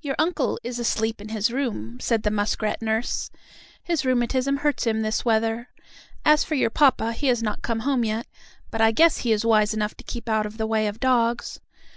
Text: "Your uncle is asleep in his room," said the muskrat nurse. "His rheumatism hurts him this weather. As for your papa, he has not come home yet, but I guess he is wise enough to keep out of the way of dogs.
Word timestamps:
"Your 0.00 0.14
uncle 0.20 0.60
is 0.62 0.78
asleep 0.78 1.20
in 1.20 1.30
his 1.30 1.50
room," 1.50 1.98
said 1.98 2.22
the 2.22 2.30
muskrat 2.30 2.80
nurse. 2.80 3.28
"His 3.82 4.04
rheumatism 4.04 4.58
hurts 4.58 4.86
him 4.86 5.02
this 5.02 5.24
weather. 5.24 5.68
As 6.24 6.44
for 6.44 6.54
your 6.54 6.70
papa, 6.70 7.12
he 7.12 7.26
has 7.26 7.42
not 7.42 7.62
come 7.62 7.80
home 7.80 8.04
yet, 8.04 8.28
but 8.70 8.80
I 8.80 8.92
guess 8.92 9.16
he 9.18 9.32
is 9.32 9.44
wise 9.44 9.74
enough 9.74 9.96
to 9.96 10.04
keep 10.04 10.28
out 10.28 10.46
of 10.46 10.58
the 10.58 10.66
way 10.68 10.86
of 10.86 11.00
dogs. 11.00 11.58